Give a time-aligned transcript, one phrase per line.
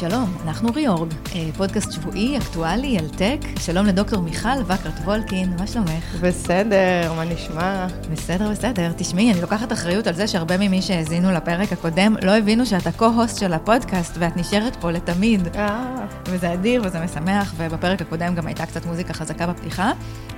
[0.00, 3.40] שלום, אנחנו ריאורג, אה, פודקאסט שבועי, אקטואלי, על טק.
[3.60, 6.14] שלום לדוקטור מיכל וקרט וולקין, מה שלומך?
[6.20, 7.86] בסדר, מה נשמע?
[8.12, 8.92] בסדר, בסדר.
[8.96, 13.38] תשמעי, אני לוקחת אחריות על זה שהרבה ממי שהאזינו לפרק הקודם לא הבינו שאת הקו-הוסט
[13.38, 15.56] של הפודקאסט ואת נשארת פה לתמיד.
[15.56, 15.94] אה,
[16.26, 19.92] וזה אדיר וזה משמח, ובפרק הקודם גם הייתה קצת מוזיקה חזקה בפתיחה.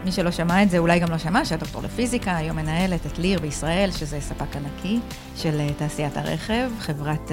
[0.04, 3.18] מי שלא שמע את זה אולי גם לא שמע, שאת דוקטור לפיזיקה, היום מנהלת את
[3.18, 4.98] ליר בישראל, שזה ספק ענקי
[5.36, 7.30] של אה, תעשיית הרכב, חברת...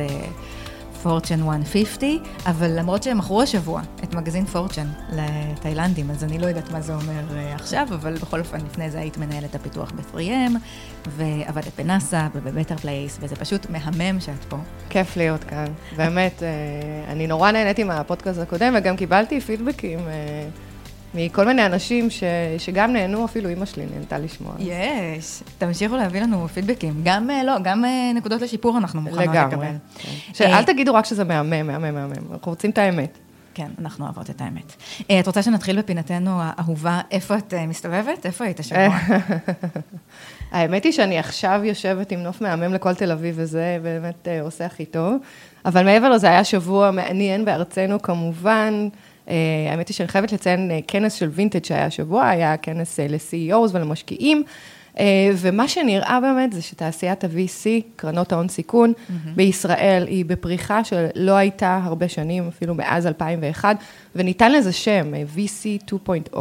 [1.06, 6.46] אה, Fortune 150, אבל למרות שהם מכרו השבוע את מגזין Fortune לתאילנדים, אז אני לא
[6.46, 10.58] יודעת מה זה אומר אה, עכשיו, אבל בכל אופן, לפני זה היית מנהלת הפיתוח ב-3M,
[11.08, 14.58] ועבדת בנאסא וב-Better Place, וזה פשוט מהמם שאת פה.
[14.90, 15.66] כיף להיות כאן.
[15.98, 20.00] באמת, אה, אני נורא נהניתי מהפודקאסט הקודם, וגם קיבלתי פידבקים.
[21.14, 22.24] מכל מיני אנשים ש,
[22.58, 24.54] שגם נהנו, אפילו אימא שלי נהנתה לשמוע.
[24.60, 27.02] יש, תמשיכו להביא לנו פידבקים.
[27.04, 29.48] גם, אה, לא, גם אה, נקודות לשיפור אנחנו מוכנות לקבל.
[29.48, 29.68] לגמרי.
[30.34, 30.54] כן.
[30.54, 32.14] אל תגידו רק שזה מהמם, מהמם, מהמם.
[32.34, 33.18] אנחנו רוצים את האמת.
[33.54, 34.74] כן, אנחנו אוהבות את האמת.
[35.12, 38.26] אה, את רוצה שנתחיל בפינתנו האהובה, איפה את מסתובבת?
[38.26, 38.98] איפה היית השבוע?
[40.52, 44.86] האמת היא שאני עכשיו יושבת עם נוף מהמם לכל תל אביב, וזה באמת עושה הכי
[44.86, 45.16] טוב.
[45.66, 48.88] אבל מעבר לזה, היה שבוע מעניין בארצנו כמובן.
[49.30, 49.36] אה,
[49.72, 53.70] האמת היא שאני חייבת לציין אה, כנס של וינטג' שהיה השבוע, היה כנס אה, ל-CEOs
[53.74, 54.44] ולמשקיעים,
[55.38, 57.66] ומה שנראה באמת זה שתעשיית ה-VC,
[57.96, 59.30] קרנות ההון סיכון, mm-hmm.
[59.36, 63.78] בישראל היא בפריחה שלא הייתה הרבה שנים, אפילו מאז 2001,
[64.16, 65.94] וניתן לזה שם, VC
[66.34, 66.38] 2.0.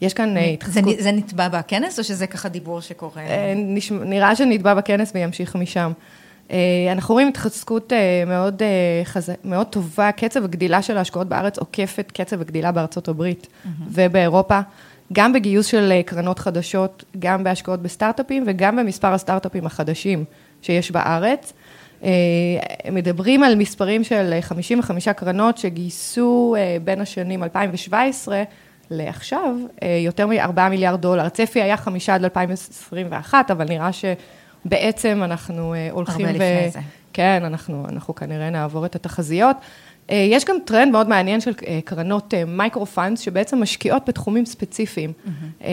[0.00, 0.96] יש כאן התחזקות.
[0.96, 3.22] זה, זה נתבע בכנס, או שזה ככה דיבור שקורה?
[3.90, 5.92] נראה שנתבע בכנס וימשיך משם.
[6.50, 9.32] אה, אנחנו רואים התחזקות אה, מאוד, אה, חז...
[9.44, 13.68] מאוד טובה, קצב הגדילה של ההשקעות בארץ עוקפת קצב הגדילה בארצות הברית mm-hmm.
[13.86, 14.60] ובאירופה,
[15.12, 20.24] גם בגיוס של קרנות חדשות, גם בהשקעות בסטארט-אפים וגם במספר הסטארט-אפים החדשים
[20.62, 21.52] שיש בארץ.
[22.92, 28.42] מדברים על מספרים של 55 קרנות שגייסו בין השנים 2017
[28.90, 29.54] לעכשיו
[30.04, 31.24] יותר מ-4 מיליארד דולר.
[31.24, 34.04] הצפי היה 5 עד 2021, אבל נראה ש...
[34.64, 36.56] בעצם אנחנו אה, הולכים הרבה ו...
[36.56, 36.80] לפני זה.
[37.12, 39.56] כן, אנחנו, אנחנו כנראה נעבור את התחזיות.
[40.10, 45.12] אה, יש גם טרנד מאוד מעניין של אה, קרנות micro funds, שבעצם משקיעות בתחומים ספציפיים.
[45.12, 45.64] Mm-hmm.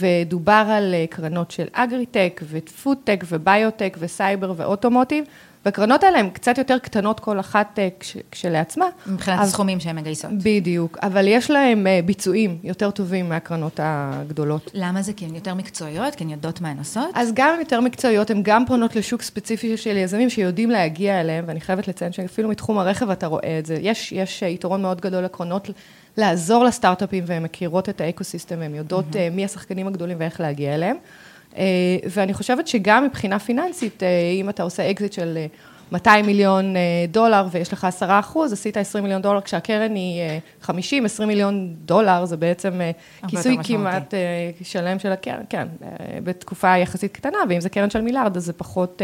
[0.00, 5.24] ודובר על קרנות של אגריטק, ופודטק, וביוטק, וסייבר, ואוטומוטיב.
[5.64, 8.86] והקרנות האלה הן קצת יותר קטנות כל אחת אה, כש, כשלעצמה.
[9.06, 10.30] מבחינת אז, הסכומים שהן מגייסות.
[10.42, 14.70] בדיוק, אבל יש להן אה, ביצועים יותר טובים מהקרנות הגדולות.
[14.74, 15.12] למה זה?
[15.12, 16.14] כי הן יותר מקצועיות?
[16.14, 17.08] כי הן יודעות מה הן עושות?
[17.14, 21.60] אז גם יותר מקצועיות, הן גם פונות לשוק ספציפי של יזמים שיודעים להגיע אליהם, ואני
[21.60, 23.78] חייבת לציין שאפילו מתחום הרכב אתה רואה את זה.
[23.80, 25.70] יש, יש יתרון מאוד גדול לקרנות
[26.16, 29.34] לעזור לסטארט-אפים, והן מכירות את ה-ecosystem, והן יודעות mm-hmm.
[29.34, 30.96] מי השחקנים הגדולים ואיך להגיע אליהם.
[31.56, 31.62] אה,
[32.10, 34.08] ואני חושבת שגם מבחינה פיננסית, אה,
[34.40, 35.38] אם אתה עושה אקזיט של
[35.92, 36.74] 200 אה, מיליון
[37.08, 40.20] דולר ויש לך 10 אחוז, עשית 20 מיליון דולר, כשהקרן היא
[40.60, 42.80] 50, 20 מיליון דולר, זה בעצם
[43.28, 44.14] כיסוי כמעט
[44.62, 45.68] שלם של הקרן, כן,
[46.24, 49.02] בתקופה יחסית קטנה, ואם זה קרן של מיליארד, אז זה פחות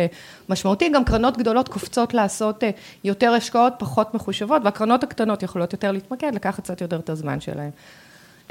[0.49, 0.89] משמעותי.
[0.95, 2.65] גם קרנות גדולות קופצות לעשות
[3.05, 7.71] יותר השקעות, פחות מחושבות, והקרנות הקטנות יכולות יותר להתמקד, לקחת קצת יותר את הזמן שלהן.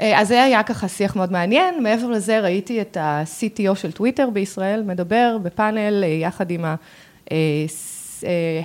[0.00, 4.30] אה, אז זה היה ככה שיח מאוד מעניין, מעבר לזה ראיתי את ה-CTO של טוויטר
[4.30, 7.32] בישראל מדבר בפאנל אה, יחד עם ה-Head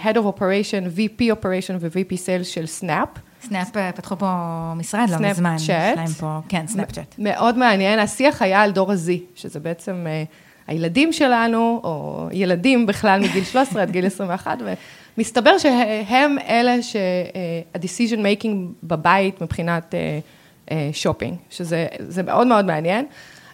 [0.06, 3.10] אה, of Operation, VP Operation ו-VP Sales של סנאפ.
[3.42, 4.28] סנאפ פתחו פה
[4.76, 5.58] משרד לא מזמן.
[5.58, 7.16] סנאפ כן, סנאפצ'אט.
[7.18, 10.06] מאוד מעניין, השיח היה על דור ה-Z, שזה בעצם
[10.68, 14.58] הילדים שלנו, או ילדים בכלל מגיל 13 עד גיל 21,
[15.18, 19.96] ומסתבר שהם אלה שה-decision making בבית מבחינת...
[20.92, 23.06] שופינג, שזה מאוד מאוד מעניין.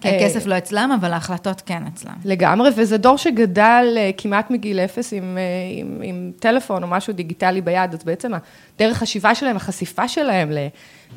[0.01, 2.13] כי הכסף לא אצלם, אבל ההחלטות כן אצלם.
[2.25, 5.43] לגמרי, וזה דור שגדל אה, כמעט מגיל אפס עם, אה,
[5.79, 8.31] עם, עם טלפון או משהו דיגיטלי ביד, אז בעצם
[8.79, 10.51] דרך חשיבה שלהם, החשיפה שלהם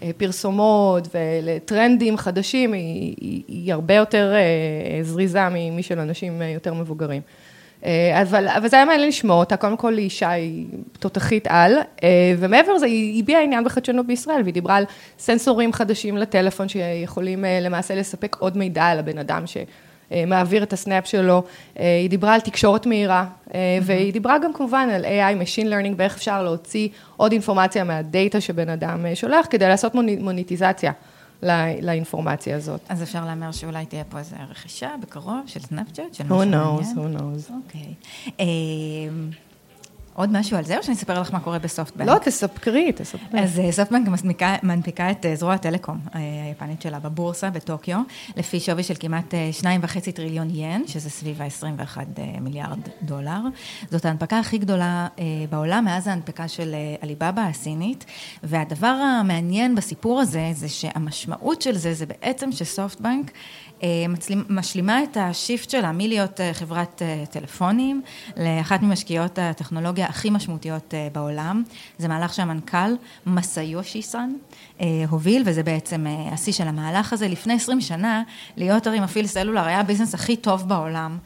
[0.02, 7.22] לפרסומות ולטרנדים חדשים, היא, היא, היא הרבה יותר אה, זריזה משל אנשים יותר מבוגרים.
[7.84, 10.66] אה, אבל, אבל זה היה מעניין לשמוע אותה, קודם כל היא אישה, היא
[10.98, 14.84] תותחית על, אה, ומעבר לזה, היא הביעה עניין בחדשנות בישראל, והיא דיברה על
[15.18, 21.06] סנסורים חדשים לטלפון, שיכולים אה, למעשה לספק עוד מידע על הבן אדם שמעביר את הסנאפ
[21.06, 21.42] שלו,
[21.76, 23.24] היא דיברה על תקשורת מהירה,
[23.82, 28.68] והיא דיברה גם כמובן על AI, Machine Learning, ואיך אפשר להוציא עוד אינפורמציה מהדאטה שבן
[28.68, 30.92] אדם שולח, כדי לעשות מוניטיזציה.
[31.82, 32.80] לאינפורמציה הזאת.
[32.88, 36.62] אז אפשר להמר שאולי תהיה פה איזו רכישה בקרוב של סנאפצ'אט, של משהו מעניין?
[36.62, 37.52] Who knows, who knows.
[37.52, 37.94] אוקיי.
[38.40, 39.30] אמ,
[40.14, 42.08] עוד משהו על זה, או שאני אספר לך מה קורה בסופטבנק?
[42.08, 43.40] לא, תספרי, תספרי.
[43.40, 48.00] אז אה, סופטבנק מנפיקה, מנפיקה את אה, זרוע הטלקום אה, היפנית שלה בבורסה בטוקיו,
[48.36, 51.98] לפי שווי של כמעט 2.5 טריליון ין, שזה סביב ה-21
[52.40, 53.40] מיליארד דולר.
[53.90, 55.08] זאת ההנפקה הכי גדולה
[55.50, 58.04] בעולם מאז ההנפקה של עליבאבא הסינית,
[58.42, 63.30] והדבר המעניין בסיפור הזה, זה שהמשמעות של זה, זה בעצם שסופטבנק
[64.48, 68.02] משלימה את ה-shift שלה מלהיות חברת טלפונים
[68.36, 71.62] לאחת ממשקיעות הטכנולוגיה הכי משמעותיות בעולם.
[71.98, 72.94] זה מהלך שהמנכ"ל
[73.26, 74.30] מסיושי סן
[75.08, 77.28] הוביל, וזה בעצם השיא של המהלך הזה.
[77.28, 78.22] לפני 20 שנה,
[78.56, 81.18] להיות הרי מפעיל סלולר היה הביזנס הכי טוב בעולם.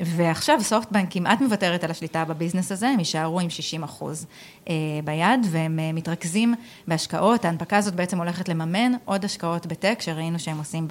[0.00, 4.55] ועכשיו סופטבנק כמעט מוותרת על השליטה בביזנס הזה, הם יישארו עם 60 אחוז אה,
[5.04, 6.54] ביד, והם אה, מתרכזים
[6.88, 7.44] בהשקעות.
[7.44, 10.88] ההנפקה הזאת בעצם הולכת לממן עוד השקעות בטק, שראינו שהם עושים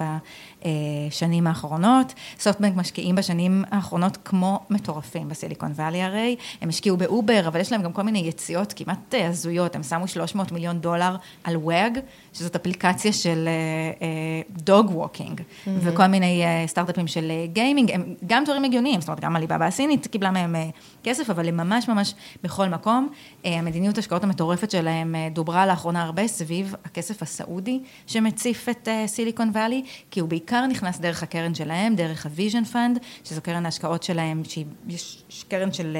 [1.08, 2.14] בשנים האחרונות.
[2.38, 6.36] סופטבנק משקיעים בשנים האחרונות כמו מטורפים בסיליקון וואלי הרי.
[6.60, 9.76] הם השקיעו באובר, אבל יש להם גם כל מיני יציאות כמעט אה, הזויות.
[9.76, 11.98] הם שמו 300 מיליון דולר על Wag,
[12.32, 13.48] שזאת אפליקציה של
[14.50, 15.70] dog walking, mm-hmm.
[15.80, 17.90] וכל מיני סטארט-אפים של גיימינג.
[17.90, 20.68] הם גם דברים הגיוניים, זאת אומרת, גם עליבאבא הסינית קיבלה מהם אה,
[21.04, 23.08] כסף, אבל הם ממש ממש בכל מקום.
[23.44, 29.48] אה, המדיניות ההשקעות המטורפת שלהם אה, דוברה לאחרונה הרבה סביב הכסף הסעודי שמציף את סיליקון
[29.48, 34.42] וואלי, כי הוא בעיקר נכנס דרך הקרן שלהם, דרך ה-Vision Fund, שזו קרן ההשקעות שלהם,
[34.88, 35.96] שיש קרן של...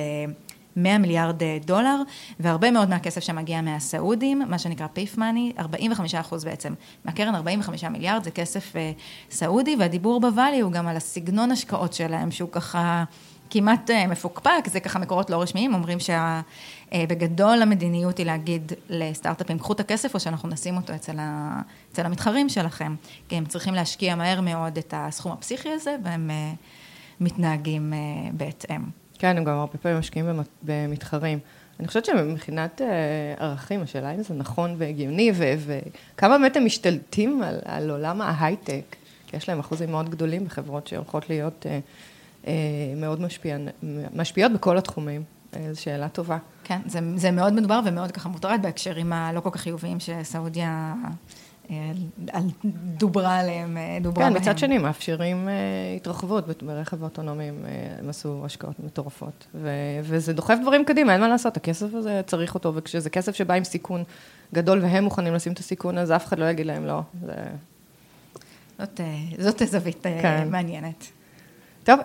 [0.79, 1.97] 100 מיליארד דולר,
[2.41, 6.75] והרבה מאוד מהכסף שמגיע מהסעודים, מה שנקרא PIF money, 45 אחוז בעצם
[7.05, 8.73] מהקרן, 45 מיליארד, זה כסף
[9.31, 13.05] סעודי, והדיבור בוואלי הוא גם על הסגנון השקעות שלהם, שהוא ככה...
[13.51, 19.81] כמעט מפוקפק, זה ככה מקורות לא רשמיים, אומרים שבגדול המדיניות היא להגיד לסטארט-אפים, קחו את
[19.81, 21.61] הכסף או שאנחנו נשים אותו אצל, ה,
[21.93, 22.95] אצל המתחרים שלכם,
[23.29, 26.31] כי הם צריכים להשקיע מהר מאוד את הסכום הפסיכי הזה, והם
[27.21, 27.93] מתנהגים
[28.33, 28.83] בהתאם.
[29.19, 31.39] כן, הם גם הרבה פעמים משקיעים במתחרים.
[31.81, 32.87] אני חושבת שמבחינת אה,
[33.39, 38.97] ערכים, השאלה אם זה נכון והגיוני, וכמה באמת הם משתלטים על, על עולם ההייטק,
[39.27, 41.79] כי יש להם אחוזים מאוד גדולים בחברות שהולכות להיות אה, אה,
[42.97, 43.57] מאוד משפיע,
[44.15, 45.23] משפיעות בכל התחומים.
[45.73, 46.39] זו שאלה טובה.
[46.65, 50.95] כן, זה, זה מאוד מדובר ומאוד ככה מוטרד בהקשרים הלא כל כך חיוביים שסעודיה
[52.33, 52.43] על
[52.99, 54.43] דוברה עליהם, אה, דוברה כן, בהם.
[54.43, 55.49] מצד שני, מאפשרים
[55.97, 59.47] התרחבות ברכב אוטונומי, uh, הם עשו השקעות מטורפות.
[59.55, 59.71] ו-
[60.03, 63.65] וזה דוחף דברים קדימה, אין מה לעשות, הכסף הזה צריך אותו, וכשזה כסף שבא עם
[63.65, 64.05] סיכון
[64.55, 67.01] גדול והם מוכנים לשים את הסיכון, אז אף אחד לא יגיד להם לא.
[67.27, 67.35] זה...
[68.79, 69.01] זאת,
[69.39, 70.49] זאת זווית כן.
[70.51, 71.16] מעניינת.
[71.87, 72.01] טוב,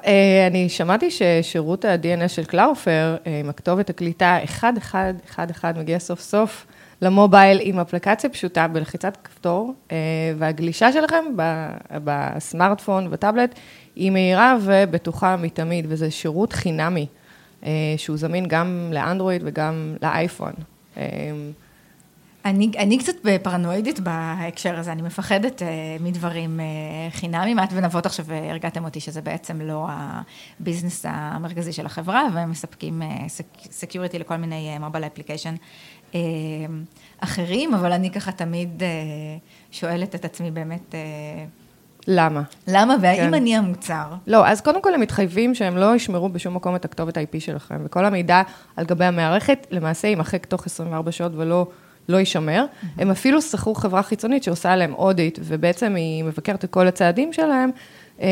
[0.48, 6.66] אני שמעתי ששירות ה-DNS של Cloudflare, עם הכתובת הקליטה 1111 מגיע סוף סוף.
[7.02, 9.98] ל-mobile עם אפליקציה פשוטה בלחיצת כפתור, אה,
[10.38, 11.26] והגלישה שלכם
[11.92, 13.56] בסמארטפון, בטאבלט,
[13.96, 17.08] היא מהירה ובטוחה מתמיד, וזה שירות חינמי,
[17.66, 20.54] אה, שהוא זמין גם לאנדרואיד וגם לאייפון.
[22.46, 27.60] אה, אני, אני קצת פרנואידית בהקשר הזה, אני מפחדת אה, מדברים אה, חינמים.
[27.60, 29.88] את ונבות עכשיו הרגעתם אותי שזה בעצם לא
[30.60, 33.02] הביזנס המרכזי של החברה, והם מספקים
[33.72, 35.56] security אה, לכל מיני mobile אה, application
[36.16, 36.20] אה,
[37.20, 38.88] אחרים, אבל אני ככה תמיד אה,
[39.72, 40.96] שואלת את עצמי באמת...
[40.96, 41.46] אה,
[42.08, 42.42] למה?
[42.68, 43.34] למה, והאם כן.
[43.34, 44.14] אני המוצר?
[44.28, 47.82] לא, אז קודם כל הם מתחייבים שהם לא ישמרו בשום מקום את הכתובת IP שלכם,
[47.86, 48.42] וכל המידע
[48.76, 51.68] על גבי המערכת למעשה יימחק תוך 24 שעות ולא
[52.10, 52.66] לא יישמר.
[52.66, 53.02] Mm-hmm.
[53.02, 57.70] הם אפילו שכרו חברה חיצונית שעושה להם אודיט, ובעצם היא מבקרת את כל הצעדים שלהם,
[58.22, 58.28] אה,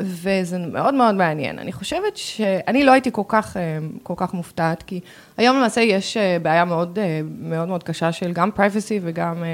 [0.00, 1.58] וזה מאוד מאוד מעניין.
[1.58, 5.00] אני חושבת שאני לא הייתי כל כך, אה, כל כך מופתעת, כי
[5.36, 6.98] היום למעשה יש אה, בעיה מאוד
[7.40, 9.44] מאוד, מאוד קשה של גם privacy וגם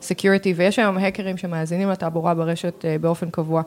[0.00, 3.62] security, ויש היום האקרים שמאזינים לתעבורה ברשת באופן קבוע.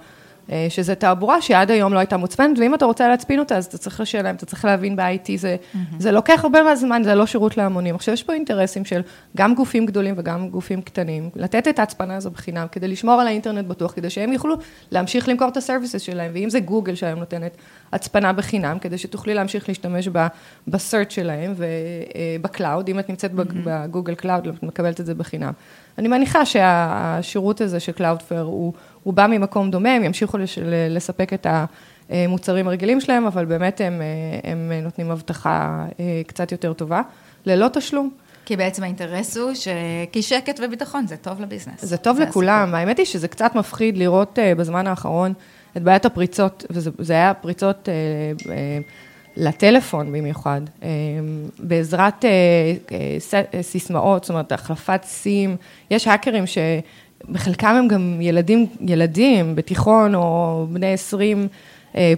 [0.52, 3.78] אה, שזה תעבורה שעד היום לא הייתה מוצפנת, ואם אתה רוצה להצפין אותה, אז אתה
[3.78, 5.78] צריך לשלם, אתה צריך להבין ב-IT, זה, mm-hmm.
[6.00, 7.96] זה לוקח הרבה מהזמן, זה לא שירות להמונים.
[7.96, 9.02] עכשיו, יש פה אינטרסים של
[9.38, 13.66] גם גופים גדולים וגם גופים קטנים, לתת את ההצפנה הזו בחינם, כדי לשמור על האינטרנט
[13.66, 14.56] בטוח, כדי שהם יוכלו
[14.92, 17.58] להמשיך למכור את ה services שלהם, ואם זה גוגל שהיום נותנת
[17.94, 20.10] הצפנה בחינם, כדי שתוכלי להמשיך להשתמש
[20.68, 23.58] ב search שלהם וב cloud, אה, אם את נמצאת mm-hmm.
[23.66, 25.52] בגוגל קלאוד, את מקבלת את זה בחינם.
[26.00, 28.74] אני מניחה שהשירות הזה של Cloudflare הוא,
[29.10, 31.48] הוא בא ממקום דומה, הם ימשיכו לש, לספק את
[32.10, 34.02] המוצרים הרגילים שלהם, אבל באמת הם,
[34.44, 37.02] הם נותנים הבטחה אה, קצת יותר טובה,
[37.46, 38.10] ללא תשלום.
[38.46, 39.68] כי בעצם האינטרס הוא ש...
[40.12, 41.86] כי שקט וביטחון זה טוב לביזנס.
[41.86, 42.80] זה טוב זה לכולם, הסיפור.
[42.80, 45.34] האמת היא שזה קצת מפחיד לראות אה, בזמן האחרון
[45.78, 47.90] את בעיית הפריצות, וזה היה פריצות...
[47.90, 48.80] אה,
[49.38, 50.62] לטלפון במיוחד,
[51.60, 52.26] בעזרת
[53.62, 55.56] סיסמאות, זאת אומרת, החלפת סים,
[55.92, 56.44] יש האקרים
[57.28, 61.48] שבחלקם הם גם ילדים, ילדים בתיכון או בני 20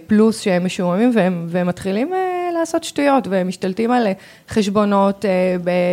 [0.07, 2.11] פלוס שהם משועממים והם, והם מתחילים
[2.59, 4.07] לעשות שטויות, והם משתלטים על
[4.49, 5.25] חשבונות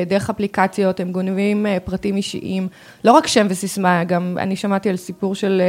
[0.07, 2.69] דרך אפליקציות, הם גונבים פרטים אישיים,
[3.05, 5.63] לא רק שם וסיסמה, גם אני שמעתי על סיפור של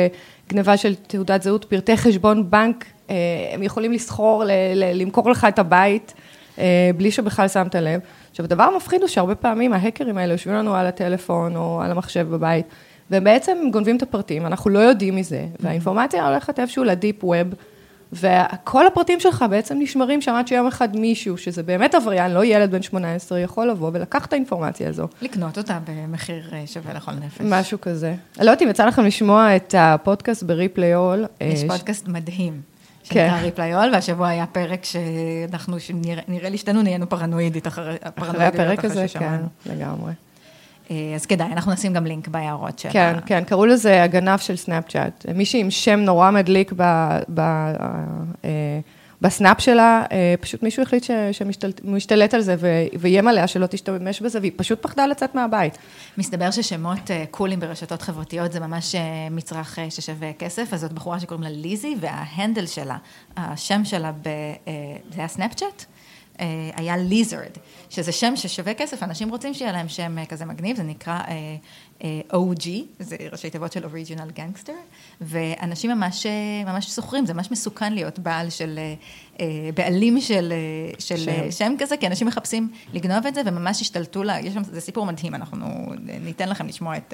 [0.50, 2.86] גניבה של תעודת זהות, פרטי חשבון בנק,
[3.54, 4.44] הם יכולים לסחור,
[4.76, 6.14] למכור לך את הבית,
[6.98, 8.00] בלי שבכלל שמת לב.
[8.32, 12.28] עכשיו, הדבר המפחיד הוא שהרבה פעמים ההקרים האלה יושבים לנו על הטלפון או על המחשב
[12.30, 12.66] בבית,
[13.12, 17.48] והם בעצם גונבים את הפרטים, אנחנו לא יודעים מזה, והאינפורמציה הולכת איפשהו לדיפ ווב,
[18.14, 22.72] וכל הפרטים שלך בעצם נשמרים שם עד שיום אחד מישהו, שזה באמת עבריין, לא ילד
[22.72, 25.08] בן 18, יכול לבוא ולקח את האינפורמציה הזו.
[25.22, 27.42] לקנות אותה במחיר אה, שווה לכל נפש.
[27.42, 28.16] משהו כזה.
[28.38, 31.26] לא יודעת אם יצא לכם לשמוע את הפודקאסט בריפלי אול.
[31.42, 32.62] יש פודקאסט מדהים.
[33.04, 33.44] שנקרא כן.
[33.44, 35.78] ריפליול, והשבוע היה פרק שאנחנו,
[36.28, 40.12] נראה לי שתינו נהיינו פרנואידית אחרי אחרי הפרק הזה, כן, לגמרי.
[40.92, 42.90] אה, אז כדאי, אנחנו נשים גם לינק בהערות של...
[42.92, 45.26] כן, כן, קראו לזה הגנב של סנאפצ'אט.
[45.36, 46.82] מישהי עם שם נורא מדליק ב...
[47.42, 48.80] אה,
[49.22, 51.48] בסנאפ שלה, אה, פשוט מישהו החליט שהוא
[51.84, 52.56] משתלט על זה
[53.00, 55.78] ואיים עליה שלא תשתמש בזה, והיא פשוט פחדה לצאת מהבית.
[56.18, 58.96] מסתבר ששמות קולים ברשתות חברתיות זה ממש
[59.32, 62.98] מצרך ששווה כסף, אז זאת בחורה שקוראים לה ליזי, וההנדל שלה,
[63.38, 64.30] השם שלה, ב,
[65.10, 65.86] זה היה סנאפצ'אט?
[66.76, 67.52] היה ליזרד,
[67.90, 71.20] שזה שם ששווה כסף, אנשים רוצים שיהיה להם שם כזה מגניב, זה נקרא
[72.32, 74.74] OG, זה ראשי תיבות של אוריג'ינל גנגסטר,
[75.22, 76.26] ואנשים ממש,
[76.66, 78.80] ממש סוחרים, זה ממש מסוכן להיות בעל של,
[79.40, 80.54] אה, בעלים של,
[81.00, 81.52] של שם.
[81.52, 85.06] שם כזה, כי אנשים מחפשים לגנוב את זה וממש השתלטו לה, יש שם, זה סיפור
[85.06, 85.68] מדהים, אנחנו
[86.22, 87.14] ניתן לכם לשמוע את,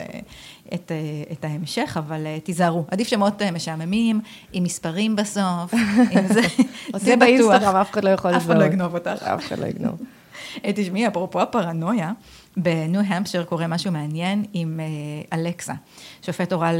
[0.73, 0.91] את,
[1.31, 4.21] את ההמשך, אבל אה, תיזהרו, עדיף שמות אה, משעממים,
[4.53, 5.73] עם מספרים בסוף,
[6.11, 6.41] עם זה,
[7.05, 7.63] זה בטוח.
[7.63, 9.23] אף אחד לא יכול אף אחד לא יגנוב אותך.
[9.23, 10.01] אף אחד לא יגנוב.
[10.75, 12.11] תשמעי, אפרופו הפרנויה,
[12.57, 15.73] בניו המפשר קורה משהו מעניין עם אה, אלקסה.
[16.21, 16.71] שופט הורה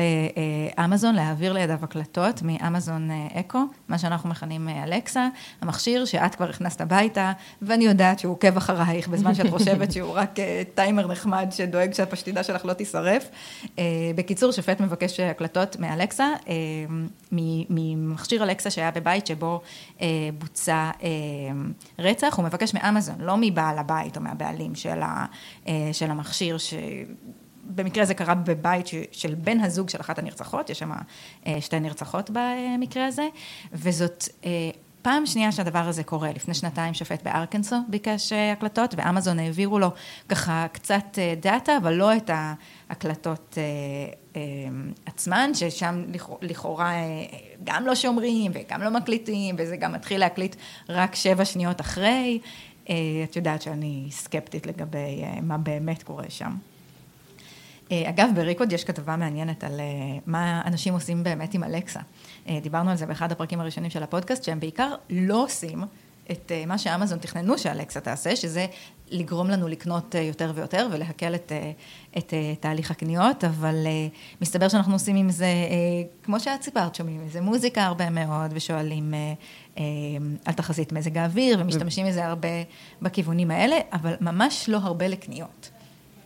[0.78, 5.28] לאמזון להעביר לידיו הקלטות מאמזון אה, אקו, מה שאנחנו מכנים אה, אלקסה,
[5.62, 10.36] המכשיר שאת כבר הכנסת הביתה, ואני יודעת שהוא עוקב אחרייך בזמן שאת חושבת שהוא רק
[10.76, 13.30] טיימר נחמד שדואג שהפשטידה שלך לא תישרף.
[14.16, 16.28] בקיצור, שופט מבקש הקלטות מאלקסה,
[17.70, 19.62] ממכשיר אלקסה שהיה בבית שבו
[20.40, 20.92] בוצע
[22.00, 25.26] רצח, הוא מבקש מאמזון, לא מבעל הבית או מהבעלים של ה...
[25.68, 30.92] אה, של המכשיר, שבמקרה זה קרה בבית של בן הזוג של אחת הנרצחות, יש שם
[31.48, 33.28] אה, שתי נרצחות במקרה הזה,
[33.74, 34.50] וזאת אה,
[35.02, 39.92] פעם שנייה שהדבר הזה קורה, לפני שנתיים שופט בארקנסו ביקש הקלטות, ואמזון העבירו לו
[40.30, 43.58] ככה קצת דאטה, אבל לא את ההקלטות
[45.06, 46.04] עצמן, ששם
[46.42, 46.94] לכאורה
[47.64, 50.56] גם לא שומרים וגם לא מקליטים, וזה גם מתחיל להקליט
[50.90, 52.40] רק שבע שניות אחרי.
[52.90, 56.56] אה, את יודעת שאני סקפטית לגבי אה, מה באמת קורה שם.
[57.92, 59.82] אה, אגב, בריקוד יש כתבה מעניינת על
[60.26, 62.00] מה אנשים עושים באמת עם אלקסה.
[62.62, 65.84] דיברנו על זה באחד הפרקים הראשונים של הפודקאסט, שהם בעיקר לא עושים
[66.32, 68.66] את מה שאמזון תכננו שאלקסה תעשה, שזה
[69.12, 71.52] לגרום לנו לקנות יותר ויותר ולהקל את,
[72.18, 73.76] את תהליך הקניות, אבל
[74.42, 75.48] מסתבר שאנחנו עושים עם זה,
[76.24, 79.14] כמו שאת סיפרת, שומעים איזה מוזיקה הרבה מאוד ושואלים
[79.78, 79.84] אה,
[80.46, 82.50] על תחזית מזג האוויר, ומשתמשים בזה הרבה
[83.02, 85.70] בכיוונים האלה, אבל ממש לא הרבה לקניות.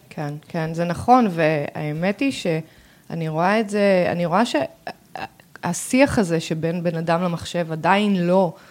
[0.10, 6.84] כן, כן, זה נכון, והאמת היא שאני רואה את זה, אני רואה שהשיח הזה שבין
[6.84, 8.69] בן אדם למחשב עדיין לא, אה,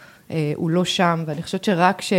[0.57, 2.13] הוא לא שם, ואני חושבת שרק ש...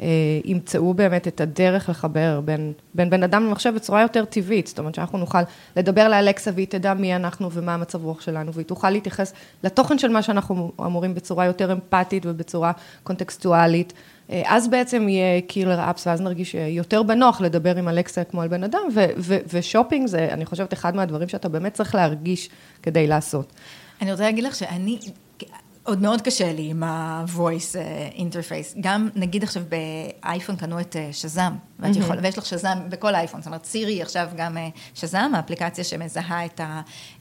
[0.00, 0.06] אה,
[0.44, 4.94] ימצאו באמת את הדרך לחבר בין, בין בן אדם למחשב בצורה יותר טבעית, זאת אומרת
[4.94, 5.38] שאנחנו נוכל
[5.76, 9.32] לדבר לאלקסה והיא תדע מי אנחנו ומה המצב רוח שלנו, והיא תוכל להתייחס
[9.64, 13.92] לתוכן של מה שאנחנו אמורים בצורה יותר אמפתית ובצורה קונטקסטואלית.
[14.30, 18.48] אה, אז בעצם יהיה killer apps, ואז נרגיש יותר בנוח לדבר עם אלקסה כמו על
[18.48, 22.50] בן אדם, ו- ו- ושופינג זה, אני חושבת, אחד מהדברים שאתה באמת צריך להרגיש
[22.82, 23.52] כדי לעשות.
[24.02, 24.98] אני רוצה להגיד לך שאני
[25.84, 28.78] עוד מאוד קשה לי עם ה-voice אה, interface.
[28.80, 33.40] גם נגיד עכשיו באייפון קנו את אה, שזאם, ואת יכול, ויש לך שזאם בכל אייפון,
[33.40, 36.60] זאת אומרת סירי עכשיו גם אה, שזאם, האפליקציה שמזהה את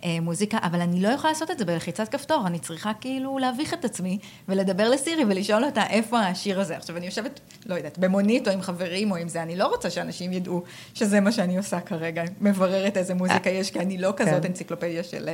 [0.04, 3.86] המוזיקה, אבל אני לא יכולה לעשות את זה בלחיצת כפתור, אני צריכה כאילו להביך את
[3.86, 4.18] עצמי
[4.50, 6.78] ולדבר לסירי ולשאול אותה איפה השיר הזה.
[6.78, 9.90] עכשיו אני יושבת, לא יודעת, במונית או עם חברים או עם זה, אני לא רוצה
[9.90, 14.42] שאנשים ידעו שזה מה שאני עושה כרגע, מבררת איזה מוזיקה יש, כי אני לא כזאת
[14.42, 14.48] כן.
[14.48, 15.30] אנציקלופדיה של...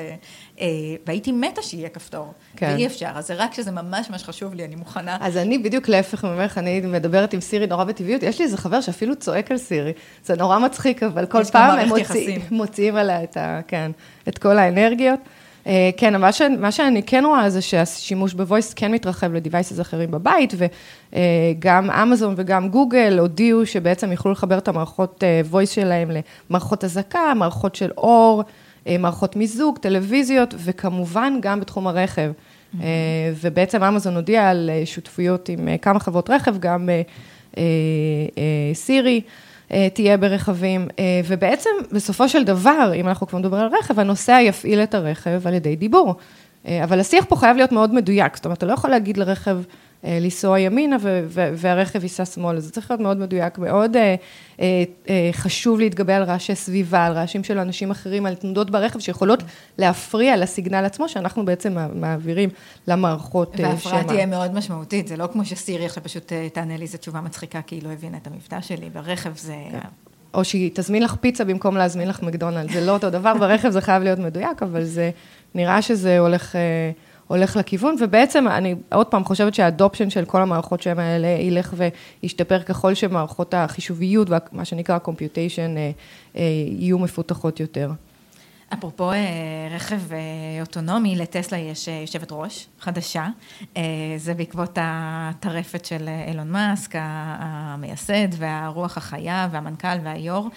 [1.06, 2.74] והייתי מתה שיהיה כפתור, כן.
[2.76, 3.19] ואי אפשר.
[3.20, 5.18] אז זה רק כשזה ממש ממש חשוב לי, אני מוכנה.
[5.22, 8.24] אז אני בדיוק להפך ממך, אני מדברת עם סירי נורא בטבעיות.
[8.24, 9.92] יש לי איזה חבר שאפילו צועק על סירי.
[10.26, 13.92] זה נורא מצחיק, אבל כל פעם הם מוציא, מוציאים עליה את, ה, כן,
[14.28, 15.20] את כל האנרגיות.
[15.66, 20.12] Uh, כן, מה, ש, מה שאני כן רואה זה שהשימוש בוויס כן מתרחב לדיווייסס אחרים
[20.12, 26.12] בבית, וגם uh, אמזון וגם גוגל הודיעו שבעצם יוכלו לחבר את המערכות וויס uh, שלהם
[26.50, 28.44] למערכות אזעקה, מערכות של אור,
[29.00, 32.32] מערכות מיזוג, טלוויזיות, וכמובן גם בתחום הרכב.
[32.74, 32.84] Mm-hmm.
[33.42, 36.90] ובעצם אמזון הודיע על שותפויות עם כמה חברות רכב, גם
[38.74, 39.22] סירי.
[39.94, 40.88] תהיה ברכבים,
[41.28, 45.54] ובעצם בסופו של דבר, אם אנחנו כבר מדברים על רכב, הנוסע יפעיל את הרכב על
[45.54, 46.16] ידי דיבור.
[46.66, 49.64] אבל השיח פה חייב להיות מאוד מדויק, זאת אומרת, אתה לא יכול להגיד לרכב, אה,
[50.04, 50.98] לנסוע ימינה
[51.32, 54.16] והרכב ייסע שמאלה, זה צריך להיות מאוד מדויק, מאוד אה,
[54.60, 59.44] אה, חשוב להתגבר על רעשי סביבה, על רעשים של אנשים אחרים, על תנודות ברכב שיכולות
[59.78, 62.50] להפריע לסיגנל עצמו, שאנחנו בעצם מעבירים
[62.88, 63.68] למערכות שמע.
[63.68, 67.62] וההפרעה תהיה מאוד משמעותית, זה לא כמו שסירי עכשיו פשוט תענה לי איזו תשובה מצחיקה,
[67.62, 69.56] כי היא לא הבינה את המבטא שלי, ברכב זה...
[69.72, 69.80] כן.
[70.34, 73.82] או שהיא תזמין לך פיצה במקום להזמין לך מקדונלד, זה לא אותו דבר, ברכב זה
[73.82, 75.12] חייב להיות מדויק, אבל זה
[75.56, 76.56] נראה שזה הולך...
[77.30, 81.74] הולך לכיוון, ובעצם אני עוד פעם חושבת שהאדופשן של כל המערכות שם האלה ילך
[82.24, 85.92] וישתפר ככל שמערכות החישוביות ומה שנקרא computation אה,
[86.36, 87.92] אה, יהיו מפותחות יותר.
[88.74, 89.18] אפרופו אה,
[89.72, 90.00] רכב
[90.62, 93.28] אוטונומי, לטסלה יש יושבת ראש חדשה,
[94.18, 100.50] זה בעקבות הטרפת של אילון מאסק, המייסד והרוח החיה והמנכ"ל והיו"ר.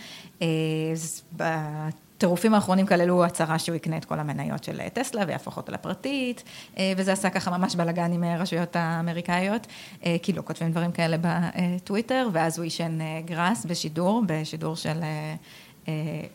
[2.22, 6.42] הטירופים האחרונים כללו הצהרה שהוא יקנה את כל המניות של טסלה ויהפוך אותה לפרטית,
[6.78, 9.66] אה, וזה עשה ככה ממש בלאגן עם הרשויות האמריקאיות,
[10.04, 15.02] אה, כי לא כותבים דברים כאלה בטוויטר, ואז הוא עישן אה, גראס בשידור, בשידור של
[15.02, 15.34] אה,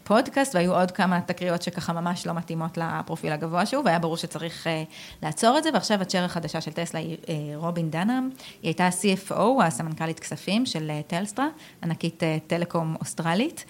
[0.04, 4.68] פודקאסט, והיו עוד כמה תקריות שככה ממש לא מתאימות לפרופיל הגבוה שהוא, והיה ברור שצריך
[4.68, 4.84] אה,
[5.24, 8.30] לעצור את זה, ועכשיו הצ'ר החדשה של טסלה היא אה, רובין דנאם,
[8.62, 11.48] היא הייתה ה-CFO, הסמנכ"לית כספים של טלסטרה,
[11.84, 13.66] ענקית טלקום אוסטרלית,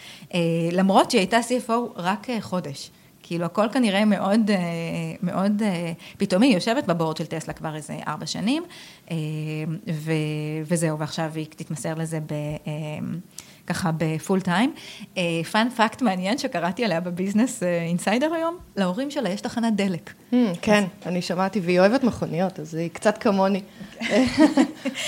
[0.71, 2.91] למרות שהיא הייתה CFO רק חודש.
[3.23, 4.51] כאילו הכל כנראה מאוד,
[5.23, 5.61] מאוד
[6.17, 8.63] פתאומי, היא יושבת ב board של טסלה כבר איזה ארבע שנים,
[9.93, 10.11] ו,
[10.65, 12.33] וזהו, ועכשיו היא תתמסר לזה ב...
[13.67, 14.73] ככה ב full time.
[15.51, 20.13] fun fact מעניין שקראתי עליה בביזנס אינסיידר אה, היום, להורים שלה יש תחנת דלק.
[20.31, 23.61] Hmm, כן, אני שמעתי, והיא אוהבת מכוניות, אז היא קצת כמוני.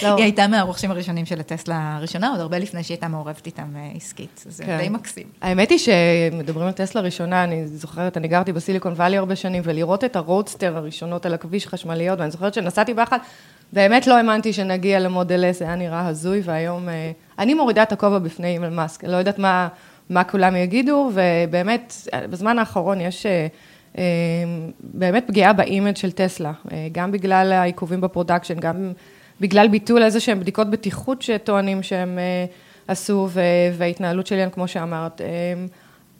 [0.04, 0.16] לא.
[0.16, 3.92] היא הייתה מהרוכשים הראשונים של הטסלה הראשונה, עוד הרבה לפני שהיא הייתה מעורבת איתם אה,
[3.96, 4.78] עסקית, זה כן.
[4.78, 5.28] די מקסים.
[5.42, 10.04] האמת היא שמדברים על טסלה ראשונה, אני זוכרת, אני גרתי בסיליקון וואלי הרבה שנים, ולראות
[10.04, 13.22] את הרודסטר הראשונות על הכביש חשמליות, ואני זוכרת שנסעתי באחת,
[13.74, 17.92] באמת לא האמנתי שנגיע למודל S, זה היה נראה הזוי, והיום אה, אני מורידה את
[17.92, 19.68] הכובע בפני אילן מאסק, לא יודעת מה,
[20.10, 21.94] מה כולם יגידו, ובאמת,
[22.30, 23.48] בזמן האחרון יש אה,
[23.98, 24.04] אה,
[24.80, 26.52] באמת פגיעה ב image של טסלה,
[26.92, 28.92] גם בגלל העיכובים ב production, גם
[29.42, 32.20] בגלל ביטול איזה שהן בדיקות בטיחות שטוענים שהם
[32.88, 33.30] עשו,
[33.78, 35.22] וההתנהלות שלהם, כמו שאמרת.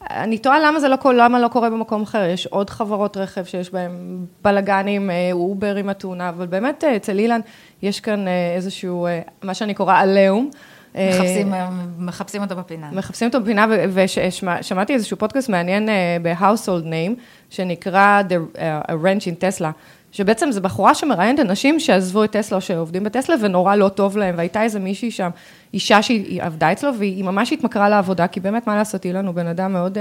[0.02, 3.72] אני תוהה למה זה לא, למה לא קורה במקום אחר, יש עוד חברות רכב שיש
[3.74, 7.40] בהן בלאגנים, אה, אובר עם התאונה, אבל באמת אה, אצל אילן
[7.82, 9.08] יש כאן אה, איזשהו,
[9.44, 10.50] מה שאני קוראה עליהום.
[10.96, 11.54] מחפשים,
[11.98, 12.90] מחפשים אותו בפינה.
[12.92, 15.90] מחפשים אותו בפינה, ושמעתי איזשהו פודקאסט מעניין
[16.22, 18.60] ב-household name, שנקרא The,
[18.90, 19.68] Ranch in Tesla,
[20.12, 24.36] שבעצם זו בחורה שמראיינת אנשים שעזבו את טסלה או שעובדים בטסלה ונורא לא טוב להם,
[24.38, 25.30] והייתה איזה מישהי שם,
[25.74, 29.48] אישה שהיא עבדה אצלו, והיא ממש התמכרה לעבודה, כי באמת, מה לעשות, אילן הוא בן
[29.48, 29.98] אדם מאוד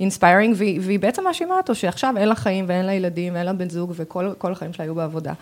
[0.00, 3.46] inspiring, uh, והיא, והיא בעצם מאשימה אותו שעכשיו אין לה חיים ואין לה ילדים ואין
[3.46, 5.32] לה בן זוג, וכל החיים שלה היו בעבודה.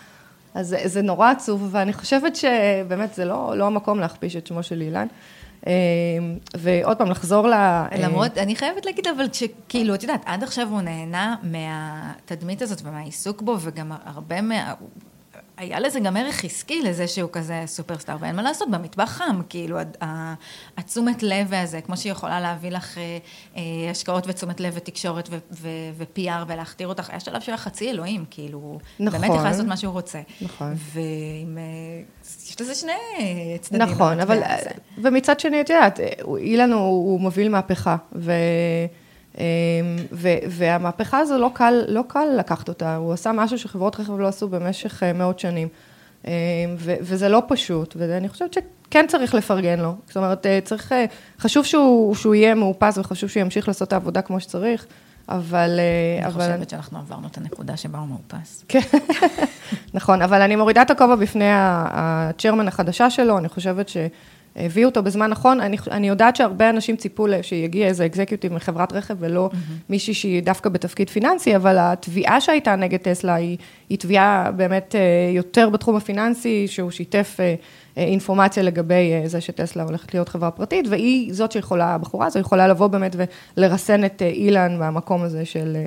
[0.53, 4.63] אז זה, זה נורא עצוב, ואני חושבת שבאמת זה לא, לא המקום להכפיש את שמו
[4.63, 5.07] של אילן.
[5.67, 5.71] אמ,
[6.57, 7.53] ועוד פעם, לחזור ל...
[7.99, 13.41] למרות, אני חייבת להגיד, אבל שכאילו, את יודעת, עד עכשיו הוא נהנה מהתדמית הזאת ומהעיסוק
[13.41, 14.73] בו, וגם הרבה מה...
[15.59, 19.77] היה לזה גם ערך עסקי לזה שהוא כזה סופרסטאר, ואין מה לעשות, במטבח חם, כאילו,
[20.77, 23.17] התשומת לב הזה, כמו שהיא יכולה להביא לך אה,
[23.57, 28.79] אה, השקעות ותשומת לב ותקשורת ו-PR ולהכתיר אותך, היה שלב שהוא היה חצי אלוהים, כאילו,
[28.99, 30.19] נכון, באמת יכול לעשות מה שהוא רוצה.
[30.41, 30.73] נכון.
[30.93, 31.63] ועם, אה,
[32.49, 32.91] יש לזה שני
[33.61, 33.81] צדדים.
[33.81, 34.39] נכון, אבל,
[35.03, 35.99] ומצד שני, את יודעת,
[36.37, 38.31] אילן הוא, הוא מוביל מהפכה, ו...
[39.39, 39.45] אמ,
[40.49, 44.47] והמהפכה הזו לא קל, לא קל לקחת אותה, הוא עשה משהו שחברות רכב לא עשו
[44.47, 45.67] במשך אה, מאות שנים.
[46.25, 46.31] אמ,
[46.79, 49.95] וזה לא פשוט, ואני חושבת שכן צריך לפרגן לו.
[50.07, 51.05] זאת אומרת, אה, צריך, אה,
[51.39, 54.85] חשוב שהוא, שהוא יהיה מאופס וחשוב שהוא ימשיך לעשות את העבודה כמו שצריך,
[55.29, 55.79] אבל...
[56.19, 56.41] אני אבל...
[56.41, 58.63] חושבת שאנחנו עברנו את הנקודה שבה הוא מאופס.
[58.67, 58.79] כן,
[59.93, 63.97] נכון, אבל אני מורידה את הכובע בפני הצ'רמן החדשה שלו, אני חושבת ש...
[64.55, 69.15] הביאו אותו בזמן נכון, אני, אני יודעת שהרבה אנשים ציפו שיגיע איזה אקזקיוטיב מחברת רכב
[69.19, 69.73] ולא mm-hmm.
[69.89, 73.57] מישהי שהיא דווקא בתפקיד פיננסי, אבל התביעה שהייתה נגד טסלה היא,
[73.89, 77.55] היא תביעה באמת אה, יותר בתחום הפיננסי, שהוא שיתף אה,
[77.97, 82.67] אה, אינפורמציה לגבי זה שטסלה הולכת להיות חברה פרטית, והיא זאת שיכולה, הבחורה הזו יכולה
[82.67, 83.15] לבוא באמת
[83.57, 85.77] ולרסן את אילן מהמקום הזה של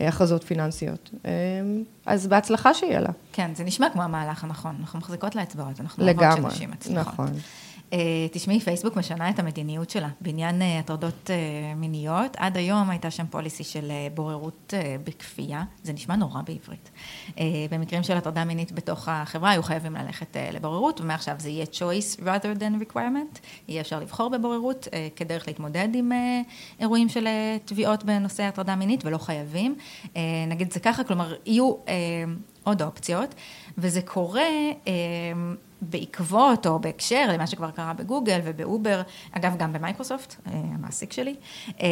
[0.00, 1.10] הכרזות פיננסיות.
[2.06, 3.08] אז בהצלחה שיהיה לה.
[3.32, 7.12] כן, זה נשמע כמו המהלך הנכון, אנחנו מחזיקות לאצבעות, אנחנו לגמרי, אוהבות שנשים מצליחות.
[7.12, 7.26] נכון.
[7.92, 7.98] אה,
[8.32, 12.36] תשמעי, פייסבוק משנה את המדיניות שלה בעניין אה, הטרדות אה, מיניות.
[12.36, 14.74] עד היום הייתה שם פוליסי של בוררות
[15.04, 16.90] בכפייה, זה נשמע נורא בעברית.
[17.70, 22.58] במקרים של הטרדה מינית בתוך החברה היו חייבים ללכת לבוררות, ומעכשיו זה יהיה choice rather
[22.58, 26.12] than requirement, יהיה אפשר לבחור בבוררות כדרך להתמודד עם
[26.80, 27.26] אירועים של
[27.64, 29.74] תביעות בנושא הטרדה מינית, ולא חייבים.
[30.48, 31.74] נגיד זה ככה, כלומר, יהיו
[32.64, 33.34] עוד אופציות,
[33.78, 34.42] וזה קורה...
[35.82, 41.34] אה, בעקבות או בהקשר למה שכבר קרה בגוגל ובאובר, אגב גם במייקרוסופט, אה, המעסיק שלי,
[41.80, 41.86] אה,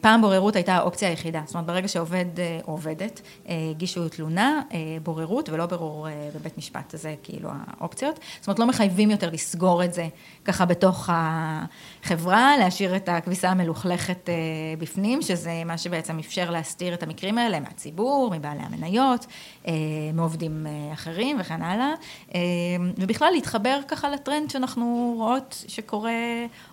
[0.00, 2.24] פעם בוררות הייתה האופציה היחידה, זאת אומרת ברגע שעובד
[2.66, 4.62] או עובדת הגישו תלונה,
[5.02, 9.94] בוררות ולא ברור בבית משפט, זה כאילו האופציות, זאת אומרת לא מחייבים יותר לסגור את
[9.94, 10.08] זה
[10.44, 14.28] ככה בתוך החברה, להשאיר את הכביסה המלוכלכת
[14.78, 19.26] בפנים, שזה מה שבעצם אפשר להסתיר את המקרים האלה מהציבור, מבעלי המניות,
[20.14, 21.92] מעובדים אחרים וכן הלאה,
[22.98, 26.12] ובכלל בכלל להתחבר ככה לטרנד שאנחנו רואות שקורה,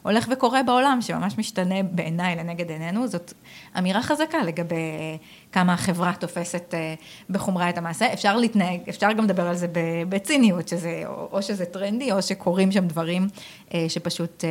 [0.01, 3.33] הולך וקורה בעולם, שממש משתנה בעיניי לנגד עינינו, זאת
[3.77, 5.17] אמירה חזקה לגבי
[5.51, 6.93] כמה החברה תופסת אה,
[7.29, 8.13] בחומרה את המעשה.
[8.13, 9.67] אפשר להתנהג, אפשר גם לדבר על זה
[10.09, 13.27] בציניות, שזה, או שזה טרנדי, או שקורים שם דברים
[13.73, 14.43] אה, שפשוט...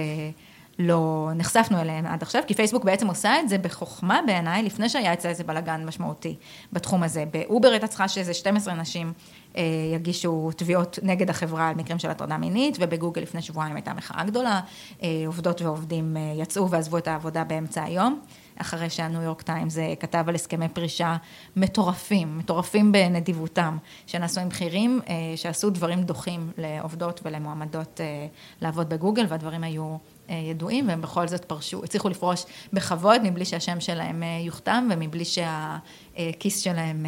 [0.81, 4.88] אה, לא נחשפנו אליהם עד עכשיו, כי פייסבוק בעצם עושה את זה בחוכמה בעיניי, לפני
[4.88, 6.37] שהיה אצלה איזה בלאגן משמעותי
[6.73, 7.25] בתחום הזה.
[7.33, 9.12] באובר הייתה צריכה שאיזה 12 נשים
[9.57, 9.62] אה,
[9.95, 14.61] יגישו תביעות נגד החברה על מקרים של הטרדה מינית, ובגוגל לפני שבועיים הייתה מחאה גדולה,
[15.03, 18.21] אה, עובדות ועובדים אה, יצאו ועזבו את העבודה באמצע היום.
[18.57, 21.16] אחרי שהניו יורק טיימס כתב על הסכמי פרישה
[21.57, 25.01] מטורפים, מטורפים בנדיבותם, שנעשו עם בכירים,
[25.37, 28.01] שעשו דברים דוחים לעובדות ולמועמדות
[28.61, 29.97] לעבוד בגוגל, והדברים היו
[30.35, 37.07] ידועים, והם בכל זאת פרשו, הצליחו לפרוש בכבוד, מבלי שהשם שלהם יוכתם ומבלי שהכיס שלהם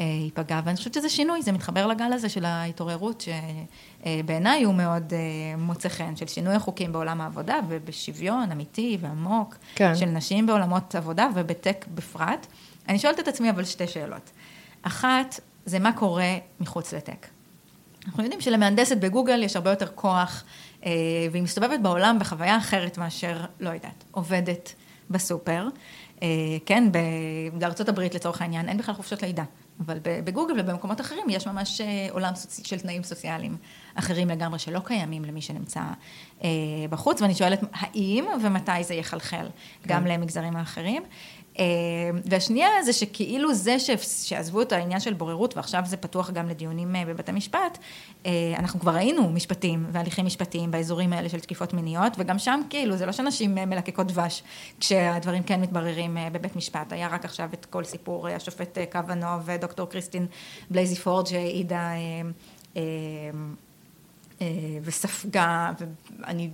[0.00, 3.24] אה, ייפגע, ואני חושבת שזה שינוי, זה מתחבר לגל הזה של ההתעוררות,
[4.00, 9.96] שבעיניי הוא מאוד אה, מוצא חן, של שינוי החוקים בעולם העבודה, ובשוויון אמיתי ועמוק, כן.
[9.96, 12.46] של נשים בעולמות עבודה ובטק בפרט.
[12.88, 14.30] אני שואלת את עצמי אבל שתי שאלות.
[14.82, 17.26] אחת, זה מה קורה מחוץ לטק.
[18.06, 20.46] אנחנו יודעים שלמהנדסת בגוגל יש הרבה יותר כוח, אה,
[21.30, 24.74] והיא מסתובבת בעולם בחוויה אחרת מאשר, לא יודעת, עובדת
[25.10, 25.68] בסופר.
[26.66, 26.84] כן,
[27.58, 29.44] בארצות הברית לצורך העניין אין בכלל חופשות לידה.
[29.80, 32.32] אבל בגוגל ובמקומות אחרים יש ממש אה, עולם
[32.64, 33.56] של תנאים סוציאליים
[33.94, 35.80] אחרים לגמרי שלא קיימים למי שנמצא
[36.44, 36.48] אה,
[36.90, 39.46] בחוץ, ואני שואלת האם ומתי זה יחלחל
[39.82, 39.94] כן.
[39.94, 41.02] גם למגזרים האחרים.
[41.58, 41.64] אה,
[42.24, 47.04] והשנייה זה שכאילו זה שעזבו את העניין של בוררות ועכשיו זה פתוח גם לדיונים אה,
[47.04, 47.78] בבתי משפט,
[48.26, 52.96] אה, אנחנו כבר ראינו משפטים והליכים משפטיים באזורים האלה של תקיפות מיניות וגם שם כאילו
[52.96, 54.42] זה לא שנשים מלקקות דבש
[54.80, 60.26] כשהדברים כן מתבררים בבית משפט, היה רק עכשיו את כל סיפור השופט קוונו ודוקטור קריסטין
[60.70, 61.90] בלייזי פורד שהעידה
[64.82, 65.72] וספגה
[66.18, 66.50] ואני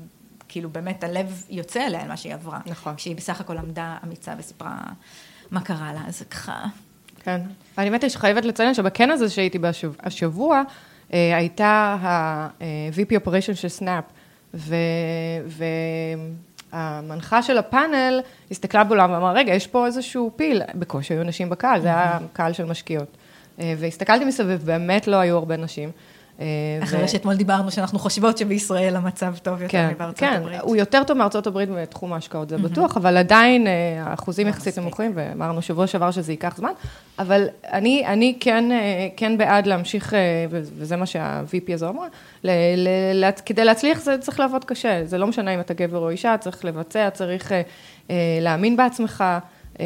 [0.48, 2.58] כאילו באמת הלב יוצא אליה על מה שהיא עברה.
[2.66, 2.96] נכון.
[2.96, 4.78] כשהיא בסך הכל עמדה אמיצה וסיפרה
[5.50, 6.64] מה קרה לה, אז ככה...
[7.22, 7.40] כן.
[7.78, 9.58] אני באמת חייבת לציין שבכן הזה שהייתי
[10.00, 10.62] השבוע,
[11.12, 14.04] אה, הייתה ה-VP Operation של סנאפ,
[16.72, 21.80] והמנחה של הפאנל הסתכלה בעולם ואמרה, רגע, יש פה איזשהו פיל, בקושי היו נשים בקהל,
[21.80, 23.16] זה היה קהל של משקיעות.
[23.60, 25.90] אה, והסתכלתי מסביב, באמת לא היו הרבה נשים.
[26.40, 26.46] אה,
[26.82, 27.08] אחרי ו...
[27.08, 30.60] שאתמול דיברנו שאנחנו חושבות שבישראל המצב טוב יותר כן, מבארצות כן, הברית.
[30.60, 32.58] כן, הוא יותר טוב מארצות הברית בתחום ההשקעות, זה mm-hmm.
[32.58, 33.72] בטוח, אבל עדיין אה,
[34.06, 36.72] האחוזים לא יחסית נמוכים, ואמרנו שבוע שעבר שזה ייקח זמן,
[37.18, 40.14] אבל אני, אני כן, אה, כן בעד להמשיך,
[40.50, 42.06] וזה מה שה-VP הזו אמרה,
[42.44, 42.88] ל, ל,
[43.24, 46.36] ל, כדי להצליח זה צריך לעבוד קשה, זה לא משנה אם אתה גבר או אישה,
[46.40, 47.52] צריך לבצע, צריך
[48.40, 49.24] להאמין בעצמך.
[49.80, 49.84] אמ,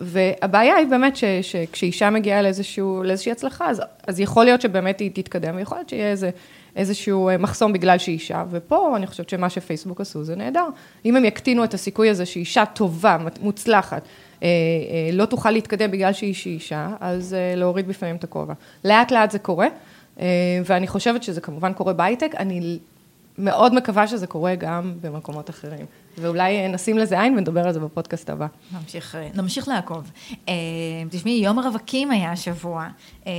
[0.00, 5.10] והבעיה היא באמת ש, שכשאישה מגיעה לאיזשהו, לאיזושהי הצלחה, אז, אז יכול להיות שבאמת היא
[5.14, 6.30] תתקדם, ויכול להיות שיהיה איזה,
[6.76, 10.66] איזשהו אה, מחסום בגלל שהיא אישה, ופה אני חושבת שמה שפייסבוק עשו זה נהדר.
[11.04, 14.02] אם הם יקטינו את הסיכוי הזה שאישה טובה, מוצלחת,
[14.42, 18.54] אה, אה, לא תוכל להתקדם בגלל שהיא אישה, אז להוריד בפניהם את הכובע.
[18.84, 19.66] לאט לאט זה קורה,
[20.64, 22.78] ואני חושבת שזה כמובן קורה בהייטק, אני
[23.38, 25.86] מאוד מקווה שזה קורה גם במקומות אחרים.
[26.18, 28.46] ואולי נשים לזה עין ונדבר על זה בפודקאסט הבא.
[28.72, 30.10] נמשיך, נמשיך לעקוב.
[30.48, 30.54] אה,
[31.10, 32.88] תשמעי, יום הרווקים היה השבוע,
[33.26, 33.32] אה,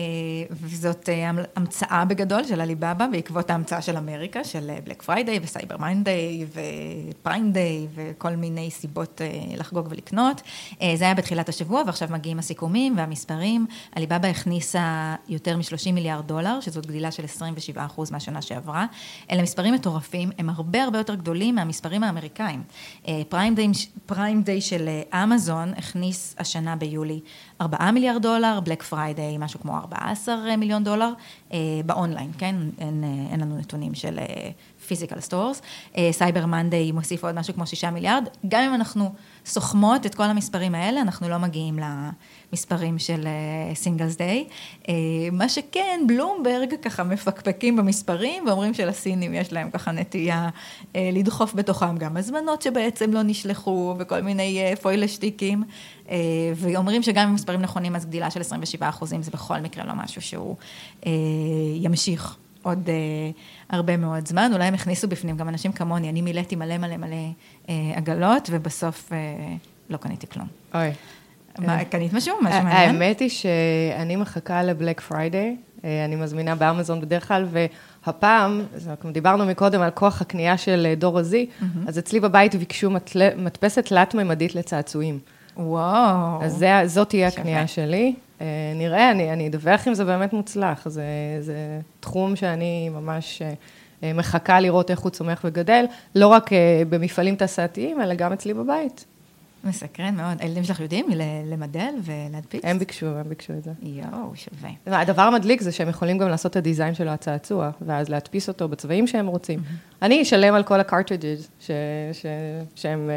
[0.52, 6.46] וזאת אה, המצאה בגדול של עליבאבא, בעקבות ההמצאה של אמריקה, של בלק פריידיי וסייבר מאנדיי
[7.22, 9.22] ופריים דיי וכל מיני סיבות
[9.58, 10.42] לחגוג ולקנות.
[10.96, 13.66] זה היה בתחילת השבוע, ועכשיו מגיעים הסיכומים והמספרים.
[13.96, 18.86] עליבאבא הכניסה יותר מ-30 מיליארד דולר, שזאת גדילה של 27 אחוז מהשנה שעברה.
[19.32, 22.64] אלה מספרים מטורפים, הם הרבה הרבה יותר גדולים מהמספרים האמריקאים.
[24.06, 24.90] פריים דיי של
[25.24, 27.20] אמזון הכניס השנה ביולי
[27.62, 31.10] 4 מיליארד דולר, בלק פריידיי משהו כמו 14 מיליון דולר,
[31.86, 32.56] באונליין, כן?
[32.80, 34.20] אין, אין לנו נתונים של
[34.88, 35.62] physical stores.
[36.12, 38.24] סייבר מנדיי מוסיף עוד משהו כמו 6 מיליארד.
[38.48, 39.12] גם אם אנחנו
[39.48, 43.28] סוכמות את כל המספרים האלה, אנחנו לא מגיעים למספרים של
[43.74, 44.48] סינגלס uh, דיי.
[44.84, 44.88] Uh,
[45.32, 50.50] מה שכן, בלומברג ככה מפקפקים במספרים ואומרים שלסינים יש להם ככה נטייה
[50.82, 55.64] uh, לדחוף בתוכם גם הזמנות שבעצם לא נשלחו וכל מיני uh, פוילשטיקים.
[56.06, 56.10] Uh,
[56.56, 60.22] ואומרים שגם אם מספרים נכונים, אז גדילה של 27 אחוזים זה בכל מקרה לא משהו
[60.22, 60.56] שהוא
[61.76, 66.56] ימשיך עוד uh, הרבה מאוד זמן, אולי הם הכניסו בפנים גם אנשים כמוני, אני מילאתי
[66.56, 67.16] מלא מלא מלא
[67.66, 69.14] uh, עגלות, ובסוף uh,
[69.90, 70.48] לא קניתי כלום.
[70.76, 70.90] אוי.
[71.60, 72.36] מה, קנית משהו?
[72.42, 72.90] משהו מעניין?
[72.90, 77.46] האמת היא שאני מחכה לבלק פריידיי, אני מזמינה באמזון בדרך כלל,
[78.06, 82.90] והפעם, אנחנו דיברנו מקודם על כוח הקנייה של דור ה-Z, אז אצלי בבית ביקשו
[83.38, 85.20] מדפסת תלת-ממדית לצעצועים.
[85.58, 86.44] וואו.
[86.44, 88.14] אז זה, זאת תהיה הקנייה שלי.
[88.76, 90.88] נראה, אני, אני אדווח אם זה באמת מוצלח.
[90.90, 91.04] זה,
[91.40, 93.42] זה תחום שאני ממש
[94.04, 96.50] מחכה לראות איך הוא צומח וגדל, לא רק
[96.90, 99.06] במפעלים תעשייתיים, אלא גם אצלי בבית.
[99.64, 100.38] מסקרן מאוד.
[100.40, 101.06] הילדים שלך יודעים
[101.46, 102.62] למדל ולהדפיס?
[102.64, 103.72] הם ביקשו, הם ביקשו את זה.
[103.82, 105.02] יואו, שווה.
[105.02, 108.68] הדבר המדליק זה שהם יכולים גם לעשות את ה design של הצעצוע, ואז להדפיס אותו
[108.68, 109.60] בצבעים שהם רוצים.
[110.02, 111.70] אני אשלם על כל ה-cartridges,
[112.76, 113.10] שהם,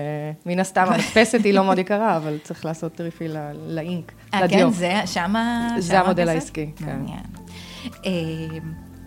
[0.46, 3.28] מן הסתם, המדפסת היא לא מאוד יקרה, אבל צריך לעשות refill
[3.66, 4.42] ל ink, לדיו.
[4.42, 5.74] אה, כן, זה שמה...
[5.78, 6.86] זה המודל העסקי, כן.
[6.86, 7.24] מעניין.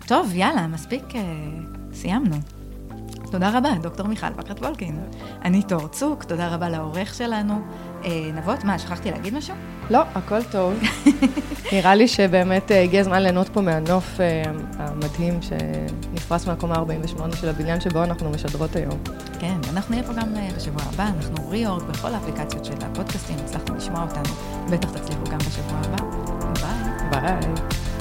[0.06, 1.02] טוב, יאללה, מספיק,
[1.92, 2.36] סיימנו.
[3.34, 5.00] תודה רבה, דוקטור מיכל וקרת וולקין.
[5.44, 7.60] אני תור צוק, תודה רבה לעורך שלנו.
[8.34, 9.54] נבות, מה, שכחתי להגיד משהו?
[9.90, 10.74] לא, הכל טוב.
[11.72, 14.20] נראה לי שבאמת הגיע הזמן ליהנות פה מהנוף
[14.78, 18.98] המדהים שנפרס מהקומה 48 של הבניין שבו אנחנו משדרות היום.
[19.40, 24.02] כן, אנחנו נהיה פה גם בשבוע הבא, אנחנו ריאורג בכל האפליקציות של הפודקאסטים, הצלחנו לשמוע
[24.02, 24.34] אותנו,
[24.70, 26.04] בטח תצליחו גם בשבוע הבא.
[26.60, 27.20] ביי.
[27.20, 27.93] ביי.